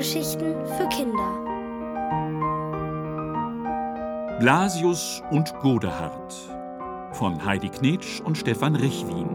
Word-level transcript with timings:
Hörgeschichten 0.00 0.54
für 0.78 0.88
Kinder. 0.88 1.30
Blasius 4.40 5.22
und 5.30 5.52
Godehard 5.60 6.32
von 7.12 7.44
Heidi 7.44 7.68
Knetsch 7.68 8.22
und 8.22 8.38
Stefan 8.38 8.76
Richwin. 8.76 9.28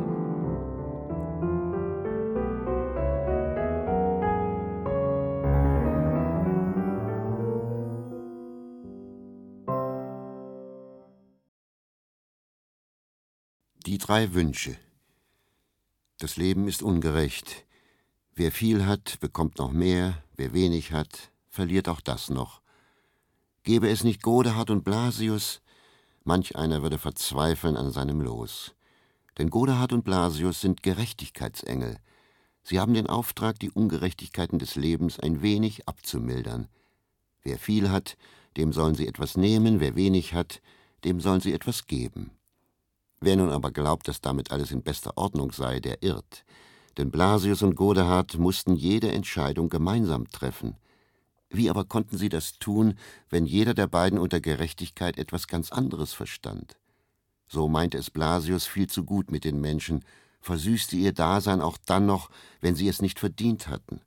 Die 13.86 14.00
drei 14.00 14.34
Wünsche. 14.34 14.75
Das 16.18 16.38
Leben 16.38 16.68
ist 16.68 16.82
ungerecht. 16.82 17.66
Wer 18.38 18.52
viel 18.52 18.86
hat, 18.86 19.21
bekommt 19.21 19.60
noch 19.60 19.71
mehr, 19.71 20.21
wer 20.36 20.52
wenig 20.52 20.92
hat, 20.92 21.32
verliert 21.48 21.88
auch 21.88 22.02
das 22.02 22.30
noch. 22.30 22.62
Gäbe 23.64 23.88
es 23.88 24.04
nicht 24.04 24.21
Godehard 24.21 24.70
und 24.71 24.84
Blasius, 24.84 25.62
manch 26.26 26.57
einer 26.57 26.82
würde 26.82 26.98
verzweifeln 26.98 27.78
an 27.78 27.92
seinem 27.92 28.20
Los. 28.20 28.76
Denn 29.38 29.50
Godehard 29.50 29.93
und 29.93 30.04
Blasius 30.04 30.60
sind 30.60 30.84
Gerechtigkeitsengel. 30.84 31.98
Sie 32.62 32.78
haben 32.78 32.94
den 32.94 33.08
Auftrag, 33.08 33.58
die 33.58 33.72
Ungerechtigkeiten 33.72 34.59
des 34.59 34.76
Lebens 34.76 35.17
ein 35.17 35.42
wenig 35.42 35.88
abzumildern. 35.88 36.67
Wer 37.42 37.58
viel 37.58 37.90
hat, 37.90 38.17
dem 38.58 38.73
sollen 38.73 38.95
sie 38.95 39.08
etwas 39.08 39.38
nehmen, 39.38 39.80
wer 39.80 39.95
wenig 39.95 40.34
hat, 40.34 40.62
dem 41.06 41.22
sollen 41.22 41.40
sie 41.40 41.54
etwas 41.54 41.88
geben. 41.88 42.31
Wer 43.22 43.38
nun 43.38 43.50
aber 43.50 43.72
glaubt, 43.72 44.09
dass 44.09 44.20
damit 44.20 44.52
alles 44.52 44.72
in 44.72 44.84
bester 44.84 45.18
Ordnung 45.18 45.54
sei, 45.54 45.80
der 45.80 46.04
irrt 46.04 46.44
denn 46.98 47.12
Blasius 47.12 47.62
und 47.62 47.76
Godehard 47.76 48.38
mussten 48.38 48.76
jede 48.76 49.12
Entscheidung 49.12 49.70
gemeinsam 49.70 50.30
treffen. 50.30 50.76
Wie 51.50 51.70
aber 51.70 51.86
konnten 51.86 52.18
sie 52.18 52.30
das 52.30 52.58
tun, 52.60 52.96
wenn 53.30 53.46
jeder 53.46 53.74
der 53.74 53.88
beiden 53.88 54.20
unter 54.20 54.40
Gerechtigkeit 54.40 55.18
etwas 55.18 55.48
ganz 55.48 55.72
anderes 55.72 56.14
verstand? 56.14 56.78
So 57.48 57.68
meinte 57.68 57.98
es 57.98 58.10
Blasius 58.10 58.66
viel 58.66 58.88
zu 58.88 59.04
gut 59.04 59.32
mit 59.32 59.44
den 59.44 59.62
Menschen, 59.62 60.04
versüßte 60.42 60.96
ihr 60.96 61.14
Dasein 61.14 61.62
auch 61.62 61.78
dann 61.86 62.06
noch, 62.06 62.30
wenn 62.62 62.76
sie 62.76 62.88
es 62.88 63.02
nicht 63.02 63.20
verdient 63.20 63.68
hatten. 63.68 64.02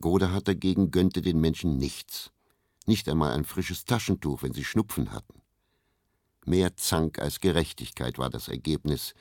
Godehard 0.00 0.46
dagegen 0.46 0.90
gönnte 0.90 1.22
den 1.22 1.40
Menschen 1.40 1.78
nichts, 1.78 2.30
nicht 2.86 3.08
einmal 3.08 3.32
ein 3.32 3.44
frisches 3.44 3.84
Taschentuch, 3.84 4.42
wenn 4.42 4.52
sie 4.52 4.64
Schnupfen 4.64 5.12
hatten. 5.12 5.42
Mehr 6.44 6.76
Zank 6.76 7.18
als 7.18 7.40
Gerechtigkeit 7.40 8.18
war 8.18 8.30
das 8.30 8.48
Ergebnis, 8.48 9.14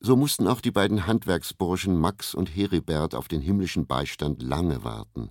so 0.00 0.16
mussten 0.16 0.46
auch 0.46 0.60
die 0.60 0.70
beiden 0.70 1.06
Handwerksburschen 1.06 1.96
Max 1.96 2.34
und 2.34 2.54
Heribert 2.54 3.14
auf 3.14 3.28
den 3.28 3.40
himmlischen 3.40 3.86
Beistand 3.86 4.42
lange 4.42 4.84
warten. 4.84 5.30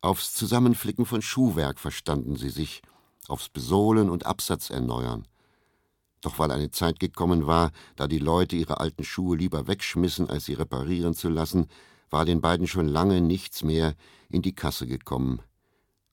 Aufs 0.00 0.32
Zusammenflicken 0.32 1.06
von 1.06 1.22
Schuhwerk 1.22 1.80
verstanden 1.80 2.36
sie 2.36 2.50
sich, 2.50 2.82
aufs 3.26 3.48
Besohlen 3.48 4.10
und 4.10 4.26
Absatz 4.26 4.70
erneuern. 4.70 5.26
Doch 6.20 6.38
weil 6.38 6.50
eine 6.50 6.70
Zeit 6.70 7.00
gekommen 7.00 7.46
war, 7.46 7.72
da 7.96 8.06
die 8.06 8.18
Leute 8.18 8.56
ihre 8.56 8.80
alten 8.80 9.04
Schuhe 9.04 9.36
lieber 9.36 9.66
wegschmissen, 9.66 10.30
als 10.30 10.44
sie 10.44 10.54
reparieren 10.54 11.14
zu 11.14 11.28
lassen, 11.28 11.66
war 12.10 12.24
den 12.24 12.40
beiden 12.40 12.66
schon 12.66 12.88
lange 12.88 13.20
nichts 13.20 13.62
mehr 13.62 13.94
in 14.28 14.42
die 14.42 14.54
Kasse 14.54 14.86
gekommen. 14.86 15.42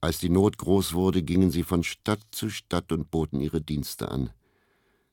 Als 0.01 0.19
die 0.19 0.29
Not 0.29 0.57
groß 0.57 0.93
wurde, 0.93 1.23
gingen 1.23 1.51
sie 1.51 1.63
von 1.63 1.83
Stadt 1.83 2.21
zu 2.31 2.49
Stadt 2.49 2.91
und 2.91 3.09
boten 3.11 3.39
ihre 3.39 3.61
Dienste 3.61 4.11
an. 4.11 4.29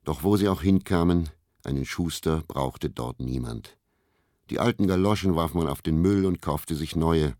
Doch 0.04 0.22
wo 0.22 0.36
sie 0.36 0.48
auch 0.48 0.62
hinkamen, 0.62 1.30
einen 1.64 1.84
Schuster 1.84 2.42
brauchte 2.46 2.90
dort 2.90 3.20
niemand. 3.20 3.76
Die 4.50 4.58
alten 4.58 4.86
Galoschen 4.86 5.36
warf 5.36 5.54
man 5.54 5.68
auf 5.68 5.82
den 5.82 5.96
Müll 6.00 6.26
und 6.26 6.42
kaufte 6.42 6.74
sich 6.74 6.96
neue. 6.96 7.34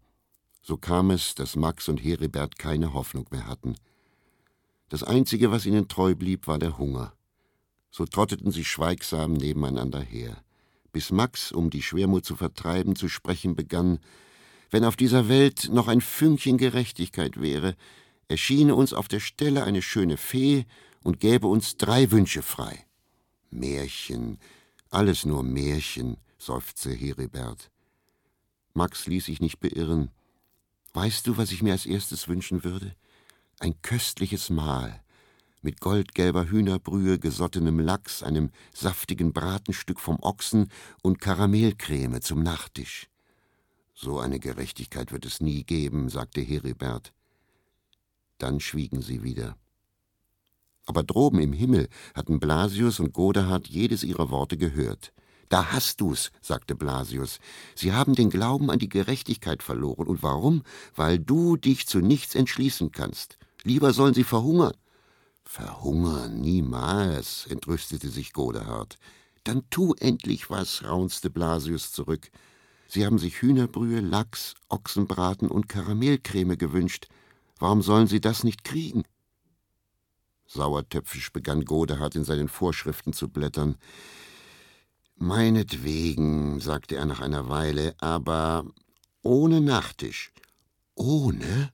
So 0.63 0.77
kam 0.77 1.11
es, 1.11 1.35
dass 1.35 1.57
Max 1.57 1.89
und 1.89 1.99
Heribert 1.99 2.59
keine 2.59 2.95
Hoffnung 2.95 3.27
mehr 3.31 3.47
hatten. 3.47 3.75
Das 4.89 5.03
Einzige, 5.03 5.51
was 5.51 5.67
ihnen 5.67 5.89
treu 5.89 6.15
blieb, 6.15 6.47
war 6.47 6.59
der 6.59 6.79
Hunger. 6.79 7.15
So 7.91 8.07
trotteten 8.07 8.53
sie 8.53 8.65
schweigsam 8.65 9.35
nebeneinander 9.35 10.01
her, 10.01 10.43
bis 10.93 11.11
Max, 11.11 11.53
um 11.53 11.69
die 11.69 11.83
Schwermut 11.83 12.25
zu 12.25 12.37
vertreiben, 12.37 12.97
zu 12.97 13.09
sprechen 13.09 13.55
begann 13.55 13.99
Wenn 14.71 14.85
auf 14.85 14.97
dieser 14.97 15.29
Welt 15.29 15.69
noch 15.71 15.89
ein 15.89 16.01
Fünkchen 16.01 16.57
Gerechtigkeit 16.57 17.41
wäre, 17.41 17.77
erschiene 18.29 18.75
uns 18.75 18.95
auf 18.95 19.09
der 19.09 19.21
Stelle 19.21 19.65
eine 19.65 19.83
schöne 19.83 20.17
Fee 20.17 20.65
und 21.03 21.21
gäbe 21.21 21.49
uns 21.49 21.77
drei 21.77 22.11
Wünsche 22.11 22.41
frei. 22.41 22.87
Märchen, 23.53 24.39
alles 24.91 25.25
nur 25.25 25.43
Märchen, 25.43 26.17
seufzte 26.39 26.93
Heribert. 26.93 27.71
Max 28.75 29.07
ließ 29.07 29.27
sich 29.27 29.41
nicht 29.41 29.61
beirren. 29.61 30.11
Weißt 30.95 31.27
du, 31.27 31.37
was 31.37 31.53
ich 31.53 31.63
mir 31.63 31.73
als 31.73 31.87
erstes 31.87 32.29
wünschen 32.29 32.65
würde? 32.65 32.95
Ein 33.61 33.81
köstliches 33.83 34.51
Mahl 34.51 35.03
mit 35.63 35.81
goldgelber 35.81 36.51
Hühnerbrühe, 36.51 37.19
gesottenem 37.19 37.79
Lachs, 37.79 38.23
einem 38.23 38.51
saftigen 38.75 39.33
Bratenstück 39.33 40.01
vom 40.01 40.19
Ochsen 40.21 40.69
und 41.03 41.21
Karamellcreme 41.21 42.21
zum 42.21 42.43
Nachtisch. 42.43 43.09
So 43.95 44.19
eine 44.19 44.41
Gerechtigkeit 44.41 45.13
wird 45.13 45.25
es 45.25 45.41
nie 45.41 45.63
geben, 45.65 46.09
sagte 46.09 46.41
Heribert. 46.41 47.13
Dann 48.39 48.59
schwiegen 48.59 49.03
sie 49.03 49.23
wieder. 49.23 49.57
Aber 50.87 51.03
droben 51.03 51.39
im 51.41 51.53
Himmel 51.53 51.89
hatten 52.15 52.41
Blasius 52.41 53.01
und 53.01 53.13
Godehard 53.13 53.69
jedes 53.69 54.03
ihrer 54.03 54.31
Worte 54.31 54.57
gehört. 54.57 55.13
Da 55.49 55.73
hast 55.73 56.01
du's, 56.01 56.31
sagte 56.41 56.75
Blasius. 56.75 57.39
Sie 57.75 57.93
haben 57.93 58.15
den 58.15 58.31
Glauben 58.31 58.71
an 58.71 58.79
die 58.79 58.89
Gerechtigkeit 58.89 59.63
verloren. 59.63 60.07
Und 60.07 60.23
warum? 60.23 60.63
Weil 60.95 61.19
du 61.19 61.57
dich 61.57 61.87
zu 61.87 62.01
nichts 62.01 62.35
entschließen 62.35 62.91
kannst. 62.91 63.37
Lieber 63.63 63.93
sollen 63.93 64.15
sie 64.15 64.25
verhungern. 64.25 64.73
Verhungern 65.45 66.41
niemals, 66.41 67.47
entrüstete 67.51 68.09
sich 68.09 68.33
Godehard. 68.33 68.97
Dann 69.45 69.69
tu 69.69 69.93
endlich 69.95 70.49
was, 70.49 70.85
raunzte 70.85 71.29
Blasius 71.29 71.93
zurück. 71.93 72.31
Sie 72.89 73.05
haben 73.05 73.19
sich 73.19 73.43
Hühnerbrühe, 73.43 74.01
Lachs, 74.01 74.55
Ochsenbraten 74.69 75.49
und 75.49 75.69
Karamellcreme 75.69 76.57
gewünscht. 76.57 77.09
Warum 77.59 77.83
sollen 77.83 78.07
sie 78.07 78.21
das 78.21 78.43
nicht 78.43 78.65
kriegen? 78.65 79.05
Sauertöpfisch 80.47 81.33
begann 81.33 81.65
Godehard 81.65 82.15
in 82.15 82.25
seinen 82.25 82.49
Vorschriften 82.49 83.13
zu 83.13 83.29
blättern. 83.29 83.77
Meinetwegen, 85.17 86.61
sagte 86.61 86.97
er 86.97 87.07
nach 87.07 87.21
einer 87.21 87.49
Weile, 87.49 87.95
aber 87.99 88.65
ohne 89.23 89.61
Nachtisch. 89.61 90.33
Ohne? 90.95 91.73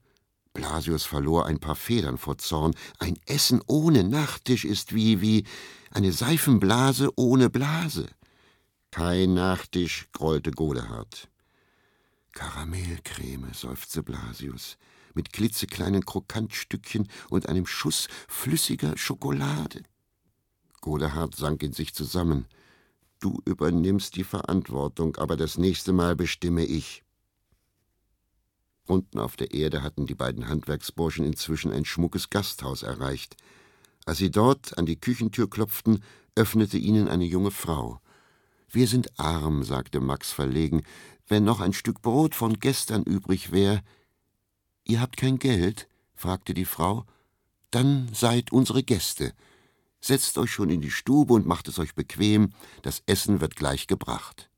Blasius 0.53 1.05
verlor 1.05 1.45
ein 1.45 1.59
paar 1.59 1.75
Federn 1.75 2.17
vor 2.17 2.37
Zorn. 2.37 2.75
Ein 2.99 3.17
Essen 3.25 3.61
ohne 3.67 4.03
Nachtisch 4.03 4.65
ist 4.65 4.93
wie, 4.93 5.21
wie 5.21 5.45
eine 5.91 6.11
Seifenblase 6.11 7.09
ohne 7.15 7.49
Blase. 7.49 8.07
Kein 8.91 9.33
Nachtisch, 9.33 10.07
grollte 10.11 10.51
Godehard. 10.51 11.29
Karamellcreme, 12.33 13.53
seufzte 13.53 14.03
Blasius 14.03 14.77
mit 15.13 15.33
klitzekleinen 15.33 16.05
Krokantstückchen 16.05 17.07
und 17.29 17.47
einem 17.49 17.65
Schuss 17.65 18.07
flüssiger 18.27 18.97
Schokolade. 18.97 19.83
Godehard 20.81 21.35
sank 21.35 21.63
in 21.63 21.73
sich 21.73 21.93
zusammen. 21.93 22.45
Du 23.19 23.41
übernimmst 23.45 24.15
die 24.15 24.23
Verantwortung, 24.23 25.17
aber 25.17 25.35
das 25.35 25.57
nächste 25.57 25.91
Mal 25.91 26.15
bestimme 26.15 26.63
ich. 26.63 27.03
Unten 28.87 29.19
auf 29.19 29.35
der 29.35 29.53
Erde 29.53 29.83
hatten 29.83 30.07
die 30.07 30.15
beiden 30.15 30.47
Handwerksburschen 30.47 31.25
inzwischen 31.25 31.71
ein 31.71 31.85
schmuckes 31.85 32.29
Gasthaus 32.29 32.81
erreicht. 32.81 33.35
Als 34.05 34.17
sie 34.17 34.31
dort 34.31 34.77
an 34.77 34.85
die 34.85 34.99
Küchentür 34.99 35.49
klopften, 35.49 36.03
öffnete 36.35 36.77
ihnen 36.77 37.07
eine 37.07 37.25
junge 37.25 37.51
Frau. 37.51 37.99
Wir 38.71 38.87
sind 38.87 39.19
arm, 39.19 39.63
sagte 39.63 39.99
Max 39.99 40.31
verlegen. 40.31 40.83
Wenn 41.27 41.43
noch 41.43 41.59
ein 41.59 41.73
Stück 41.73 42.01
Brot 42.01 42.33
von 42.33 42.59
gestern 42.59 43.03
übrig 43.03 43.51
wäre, 43.51 43.83
Ihr 44.83 45.01
habt 45.01 45.17
kein 45.17 45.39
Geld? 45.39 45.87
fragte 46.15 46.53
die 46.53 46.65
Frau. 46.65 47.05
Dann 47.71 48.09
seid 48.13 48.51
unsere 48.51 48.83
Gäste. 48.83 49.33
Setzt 50.01 50.37
euch 50.37 50.51
schon 50.51 50.69
in 50.69 50.81
die 50.81 50.91
Stube 50.91 51.33
und 51.33 51.45
macht 51.45 51.67
es 51.67 51.77
euch 51.77 51.93
bequem, 51.93 52.53
das 52.81 53.03
Essen 53.05 53.41
wird 53.41 53.55
gleich 53.55 53.87
gebracht. 53.87 54.49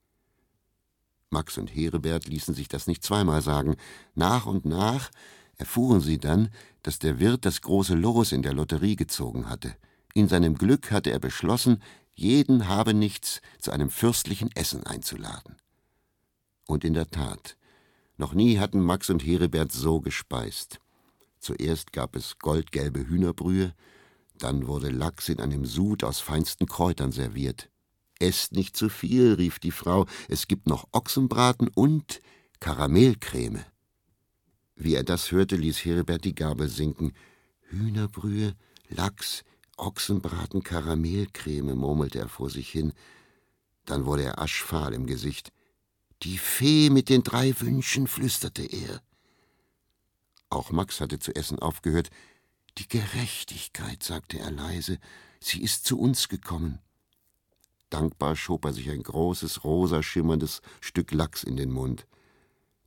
Max 1.29 1.57
und 1.57 1.73
Heribert 1.73 2.27
ließen 2.27 2.53
sich 2.53 2.67
das 2.67 2.87
nicht 2.87 3.03
zweimal 3.03 3.41
sagen. 3.41 3.77
Nach 4.15 4.45
und 4.45 4.65
nach 4.65 5.09
erfuhren 5.55 6.01
sie 6.01 6.17
dann, 6.17 6.49
dass 6.83 6.99
der 6.99 7.19
Wirt 7.19 7.45
das 7.45 7.61
große 7.61 7.95
Los 7.95 8.31
in 8.31 8.41
der 8.41 8.53
Lotterie 8.53 8.95
gezogen 8.95 9.49
hatte. 9.49 9.75
In 10.13 10.27
seinem 10.27 10.55
Glück 10.55 10.91
hatte 10.91 11.11
er 11.11 11.19
beschlossen, 11.19 11.81
jeden 12.13 12.67
habe 12.67 12.93
nichts 12.93 13.41
zu 13.59 13.71
einem 13.71 13.89
fürstlichen 13.89 14.49
Essen 14.55 14.85
einzuladen. 14.85 15.55
Und 16.67 16.83
in 16.83 16.93
der 16.93 17.09
Tat, 17.09 17.55
noch 18.21 18.33
nie 18.33 18.59
hatten 18.59 18.79
Max 18.79 19.09
und 19.09 19.25
Heribert 19.25 19.71
so 19.71 19.99
gespeist. 19.99 20.79
Zuerst 21.39 21.91
gab 21.91 22.15
es 22.15 22.37
goldgelbe 22.37 23.07
Hühnerbrühe, 23.07 23.73
dann 24.37 24.67
wurde 24.67 24.89
Lachs 24.89 25.27
in 25.27 25.39
einem 25.39 25.65
Sud 25.65 26.03
aus 26.03 26.19
feinsten 26.19 26.67
Kräutern 26.67 27.11
serviert. 27.11 27.69
Esst 28.19 28.53
nicht 28.53 28.77
zu 28.77 28.89
viel, 28.89 29.33
rief 29.33 29.57
die 29.57 29.71
Frau, 29.71 30.05
es 30.29 30.47
gibt 30.47 30.67
noch 30.67 30.87
Ochsenbraten 30.91 31.67
und 31.73 32.21
Karamellcreme. 32.59 33.65
Wie 34.75 34.93
er 34.93 35.03
das 35.03 35.31
hörte, 35.31 35.55
ließ 35.55 35.83
Heribert 35.83 36.23
die 36.23 36.35
Gabel 36.35 36.69
sinken. 36.69 37.13
Hühnerbrühe, 37.69 38.53
Lachs, 38.89 39.43
Ochsenbraten, 39.77 40.63
Karamellcreme, 40.63 41.75
murmelte 41.75 42.19
er 42.19 42.29
vor 42.29 42.51
sich 42.51 42.69
hin. 42.69 42.93
Dann 43.85 44.05
wurde 44.05 44.23
er 44.23 44.39
aschfahl 44.39 44.93
im 44.93 45.07
Gesicht. 45.07 45.51
Die 46.23 46.37
Fee 46.37 46.89
mit 46.91 47.09
den 47.09 47.23
drei 47.23 47.59
Wünschen, 47.59 48.07
flüsterte 48.07 48.63
er. 48.63 49.01
Auch 50.49 50.71
Max 50.71 51.01
hatte 51.01 51.17
zu 51.17 51.35
essen 51.35 51.57
aufgehört. 51.57 52.09
Die 52.77 52.87
Gerechtigkeit, 52.87 54.03
sagte 54.03 54.37
er 54.37 54.51
leise, 54.51 54.99
sie 55.39 55.61
ist 55.63 55.85
zu 55.85 55.99
uns 55.99 56.29
gekommen. 56.29 56.79
Dankbar 57.89 58.35
schob 58.35 58.65
er 58.65 58.73
sich 58.73 58.89
ein 58.89 59.01
großes, 59.01 59.63
rosa 59.63 60.03
schimmerndes 60.03 60.61
Stück 60.79 61.11
Lachs 61.11 61.43
in 61.43 61.57
den 61.57 61.71
Mund. 61.71 62.05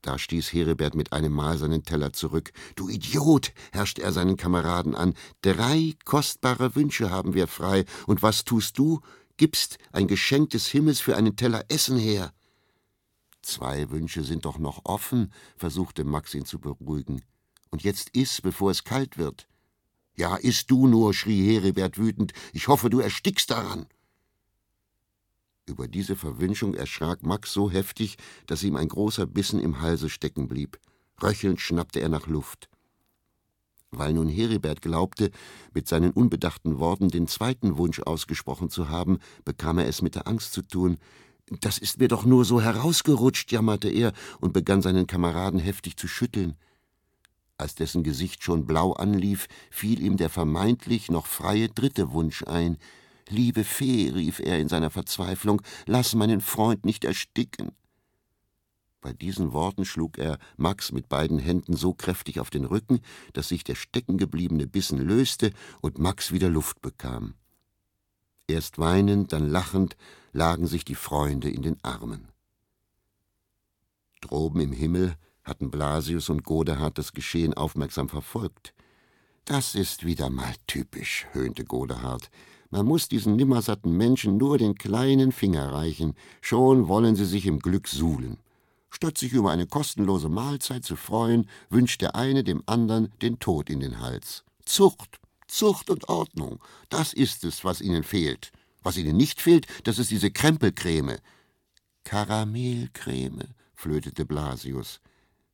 Da 0.00 0.18
stieß 0.18 0.52
Heribert 0.52 0.94
mit 0.94 1.12
einem 1.12 1.32
Mal 1.32 1.58
seinen 1.58 1.82
Teller 1.82 2.12
zurück. 2.12 2.52
Du 2.76 2.88
Idiot, 2.88 3.52
herrschte 3.72 4.02
er 4.02 4.12
seinen 4.12 4.36
Kameraden 4.36 4.94
an. 4.94 5.14
Drei 5.42 5.94
kostbare 6.04 6.74
Wünsche 6.76 7.10
haben 7.10 7.34
wir 7.34 7.48
frei. 7.48 7.84
Und 8.06 8.22
was 8.22 8.44
tust 8.44 8.78
du? 8.78 9.00
Gibst 9.38 9.78
ein 9.92 10.06
Geschenk 10.06 10.50
des 10.50 10.68
Himmels 10.68 11.00
für 11.00 11.16
einen 11.16 11.36
Teller 11.36 11.64
Essen 11.68 11.98
her. 11.98 12.32
Zwei 13.44 13.90
Wünsche 13.90 14.24
sind 14.24 14.46
doch 14.46 14.58
noch 14.58 14.80
offen, 14.84 15.30
versuchte 15.56 16.02
Max 16.04 16.32
ihn 16.34 16.46
zu 16.46 16.58
beruhigen. 16.58 17.20
Und 17.70 17.82
jetzt 17.82 18.16
iss, 18.16 18.40
bevor 18.40 18.70
es 18.70 18.84
kalt 18.84 19.18
wird. 19.18 19.46
Ja, 20.16 20.36
iss 20.36 20.66
du 20.66 20.86
nur, 20.86 21.12
schrie 21.12 21.52
Heribert 21.52 21.98
wütend. 21.98 22.32
Ich 22.54 22.68
hoffe, 22.68 22.88
du 22.88 23.00
erstickst 23.00 23.50
daran. 23.50 23.86
Über 25.66 25.88
diese 25.88 26.16
Verwünschung 26.16 26.74
erschrak 26.74 27.22
Max 27.22 27.52
so 27.52 27.70
heftig, 27.70 28.16
dass 28.46 28.62
ihm 28.62 28.76
ein 28.76 28.88
großer 28.88 29.26
Bissen 29.26 29.60
im 29.60 29.82
Halse 29.82 30.08
stecken 30.08 30.48
blieb. 30.48 30.78
Röchelnd 31.22 31.60
schnappte 31.60 32.00
er 32.00 32.08
nach 32.08 32.26
Luft. 32.26 32.70
Weil 33.90 34.14
nun 34.14 34.28
Heribert 34.28 34.80
glaubte, 34.80 35.30
mit 35.74 35.86
seinen 35.86 36.12
unbedachten 36.12 36.78
Worten 36.78 37.08
den 37.08 37.28
zweiten 37.28 37.76
Wunsch 37.76 38.00
ausgesprochen 38.00 38.70
zu 38.70 38.88
haben, 38.88 39.18
bekam 39.44 39.78
er 39.78 39.86
es 39.86 40.00
mit 40.00 40.14
der 40.14 40.26
Angst 40.26 40.54
zu 40.54 40.62
tun. 40.62 40.98
Das 41.50 41.78
ist 41.78 41.98
mir 41.98 42.08
doch 42.08 42.24
nur 42.24 42.44
so 42.44 42.60
herausgerutscht, 42.60 43.52
jammerte 43.52 43.88
er 43.88 44.12
und 44.40 44.52
begann 44.52 44.82
seinen 44.82 45.06
Kameraden 45.06 45.60
heftig 45.60 45.96
zu 45.96 46.08
schütteln. 46.08 46.56
Als 47.58 47.74
dessen 47.74 48.02
Gesicht 48.02 48.42
schon 48.42 48.66
blau 48.66 48.92
anlief, 48.94 49.46
fiel 49.70 50.00
ihm 50.00 50.16
der 50.16 50.30
vermeintlich 50.30 51.10
noch 51.10 51.26
freie 51.26 51.68
dritte 51.68 52.12
Wunsch 52.12 52.42
ein. 52.44 52.78
Liebe 53.28 53.62
Fee, 53.62 54.10
rief 54.10 54.40
er 54.40 54.58
in 54.58 54.68
seiner 54.68 54.90
Verzweiflung, 54.90 55.62
lass 55.86 56.14
meinen 56.14 56.40
Freund 56.40 56.84
nicht 56.84 57.04
ersticken. 57.04 57.72
Bei 59.00 59.12
diesen 59.12 59.52
Worten 59.52 59.84
schlug 59.84 60.18
er 60.18 60.38
Max 60.56 60.90
mit 60.90 61.10
beiden 61.10 61.38
Händen 61.38 61.76
so 61.76 61.92
kräftig 61.92 62.40
auf 62.40 62.48
den 62.48 62.64
Rücken, 62.64 63.00
dass 63.34 63.48
sich 63.48 63.62
der 63.62 63.74
steckengebliebene 63.74 64.66
Bissen 64.66 64.98
löste 64.98 65.52
und 65.82 65.98
Max 65.98 66.32
wieder 66.32 66.48
Luft 66.48 66.80
bekam. 66.80 67.34
Erst 68.46 68.78
weinend, 68.78 69.32
dann 69.32 69.48
lachend 69.48 69.96
lagen 70.32 70.66
sich 70.66 70.84
die 70.84 70.94
Freunde 70.94 71.50
in 71.50 71.62
den 71.62 71.82
Armen. 71.82 72.28
Droben 74.20 74.60
im 74.60 74.72
Himmel 74.72 75.16
hatten 75.44 75.70
Blasius 75.70 76.28
und 76.28 76.44
Godehard 76.44 76.98
das 76.98 77.12
Geschehen 77.12 77.54
aufmerksam 77.54 78.08
verfolgt. 78.08 78.74
Das 79.44 79.74
ist 79.74 80.04
wieder 80.04 80.30
mal 80.30 80.54
typisch, 80.66 81.26
höhnte 81.32 81.64
Godehard. 81.64 82.30
Man 82.70 82.86
muss 82.86 83.08
diesen 83.08 83.36
nimmersatten 83.36 83.92
Menschen 83.92 84.36
nur 84.36 84.58
den 84.58 84.74
kleinen 84.74 85.32
Finger 85.32 85.72
reichen, 85.72 86.14
schon 86.40 86.88
wollen 86.88 87.14
sie 87.14 87.26
sich 87.26 87.46
im 87.46 87.60
Glück 87.60 87.86
suhlen. 87.86 88.38
Statt 88.90 89.18
sich 89.18 89.32
über 89.32 89.50
eine 89.50 89.66
kostenlose 89.66 90.28
Mahlzeit 90.28 90.84
zu 90.84 90.96
freuen, 90.96 91.48
wünscht 91.68 92.00
der 92.00 92.14
eine 92.16 92.42
dem 92.42 92.62
anderen 92.66 93.12
den 93.22 93.38
Tod 93.38 93.68
in 93.68 93.80
den 93.80 94.00
Hals. 94.00 94.44
Zucht, 94.64 95.20
Zucht 95.54 95.88
und 95.88 96.08
Ordnung, 96.08 96.62
das 96.88 97.12
ist 97.12 97.44
es, 97.44 97.64
was 97.64 97.80
ihnen 97.80 98.02
fehlt. 98.02 98.50
Was 98.82 98.96
ihnen 98.96 99.16
nicht 99.16 99.40
fehlt, 99.40 99.68
das 99.84 100.00
ist 100.00 100.10
diese 100.10 100.32
Krempelcreme. 100.32 101.18
Karamellcreme, 102.02 103.54
flötete 103.74 104.24
Blasius. 104.24 105.00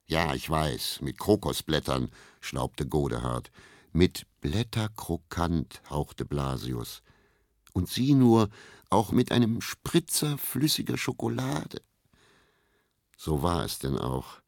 Ja, 0.06 0.34
ich 0.34 0.48
weiß, 0.48 1.02
mit 1.02 1.18
Kokosblättern, 1.18 2.10
schnaubte 2.40 2.86
Godehard. 2.86 3.50
Mit 3.92 4.26
Blätterkrokant, 4.40 5.82
hauchte 5.90 6.24
Blasius. 6.24 7.02
Und 7.74 7.90
sie 7.90 8.14
nur 8.14 8.48
auch 8.88 9.12
mit 9.12 9.30
einem 9.30 9.60
Spritzer 9.60 10.38
flüssiger 10.38 10.96
Schokolade. 10.96 11.82
So 13.18 13.42
war 13.42 13.66
es 13.66 13.78
denn 13.78 13.98
auch. 13.98 14.40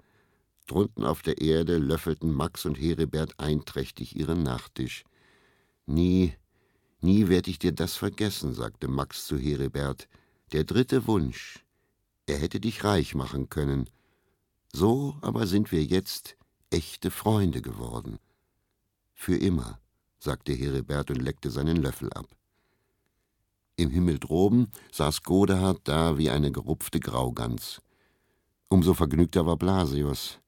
Drunten 0.66 1.04
auf 1.04 1.20
der 1.20 1.42
Erde 1.42 1.76
löffelten 1.76 2.32
Max 2.32 2.64
und 2.64 2.76
Heribert 2.76 3.38
einträchtig 3.38 4.16
ihren 4.16 4.42
Nachtisch. 4.42 5.04
Nie, 5.86 6.34
nie 7.00 7.28
werd 7.28 7.48
ich 7.48 7.58
dir 7.58 7.72
das 7.72 7.96
vergessen, 7.96 8.54
sagte 8.54 8.88
Max 8.88 9.26
zu 9.26 9.38
Heribert. 9.38 10.08
Der 10.52 10.64
dritte 10.64 11.06
Wunsch. 11.06 11.64
Er 12.26 12.38
hätte 12.38 12.60
dich 12.60 12.84
reich 12.84 13.14
machen 13.14 13.48
können. 13.48 13.88
So 14.72 15.16
aber 15.20 15.46
sind 15.46 15.72
wir 15.72 15.84
jetzt 15.84 16.36
echte 16.70 17.10
Freunde 17.10 17.62
geworden. 17.62 18.18
Für 19.14 19.36
immer, 19.36 19.78
sagte 20.18 20.52
Heribert 20.52 21.10
und 21.10 21.20
leckte 21.20 21.50
seinen 21.50 21.76
Löffel 21.76 22.12
ab. 22.12 22.26
Im 23.76 23.90
Himmel 23.90 24.18
droben 24.18 24.68
saß 24.92 25.22
Godehard 25.22 25.80
da 25.84 26.18
wie 26.18 26.30
eine 26.30 26.52
gerupfte 26.52 27.00
Graugans. 27.00 27.80
Umso 28.68 28.94
vergnügter 28.94 29.46
war 29.46 29.56
Blasius. 29.56 30.38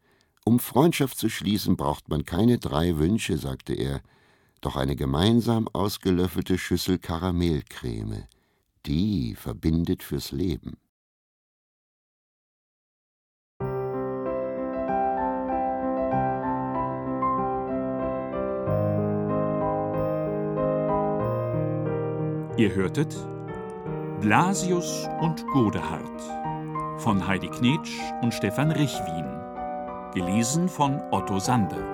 Um 0.45 0.59
Freundschaft 0.59 1.19
zu 1.19 1.29
schließen, 1.29 1.77
braucht 1.77 2.09
man 2.09 2.25
keine 2.25 2.59
drei 2.59 2.97
Wünsche, 2.99 3.39
sagte 3.39 3.75
er, 3.75 4.03
doch 4.65 4.77
eine 4.77 4.97
gemeinsam 4.97 5.69
ausgelöffelte 5.73 6.59
Schüssel 6.59 6.99
Karamellcreme. 6.99 8.25
Die 8.87 9.35
verbindet 9.35 10.03
fürs 10.03 10.33
Leben. 10.33 10.77
Ihr 22.57 22.73
hörtet 22.73 23.15
Blasius 24.21 25.09
und 25.21 25.45
Godehard 25.49 27.01
von 27.01 27.27
Heidi 27.27 27.49
Knetsch 27.49 27.99
und 28.23 28.33
Stefan 28.33 28.71
Richwin. 28.71 29.27
Gelesen 30.15 30.69
von 30.69 31.03
Otto 31.11 31.41
Sander. 31.41 31.94